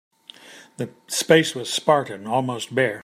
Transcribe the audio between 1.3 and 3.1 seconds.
was spartan, almost bare.